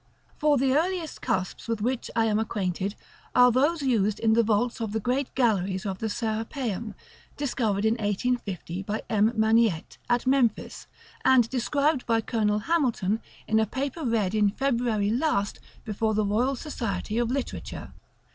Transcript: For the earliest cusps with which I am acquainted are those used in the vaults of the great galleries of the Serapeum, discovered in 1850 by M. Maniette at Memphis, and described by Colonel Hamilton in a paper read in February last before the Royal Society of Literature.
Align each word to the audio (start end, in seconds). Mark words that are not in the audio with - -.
For 0.35 0.57
the 0.57 0.73
earliest 0.73 1.21
cusps 1.21 1.67
with 1.67 1.79
which 1.79 2.09
I 2.15 2.25
am 2.25 2.39
acquainted 2.39 2.95
are 3.35 3.51
those 3.51 3.83
used 3.83 4.19
in 4.19 4.33
the 4.33 4.41
vaults 4.41 4.81
of 4.81 4.93
the 4.93 4.99
great 4.99 5.31
galleries 5.35 5.85
of 5.85 5.99
the 5.99 6.09
Serapeum, 6.09 6.95
discovered 7.37 7.85
in 7.85 7.93
1850 7.97 8.81
by 8.81 9.03
M. 9.11 9.31
Maniette 9.37 9.99
at 10.09 10.25
Memphis, 10.25 10.87
and 11.23 11.47
described 11.51 12.07
by 12.07 12.19
Colonel 12.19 12.57
Hamilton 12.65 13.21
in 13.47 13.59
a 13.59 13.67
paper 13.67 14.03
read 14.03 14.33
in 14.33 14.49
February 14.49 15.11
last 15.11 15.59
before 15.85 16.15
the 16.15 16.25
Royal 16.25 16.55
Society 16.55 17.19
of 17.19 17.29
Literature. 17.29 17.93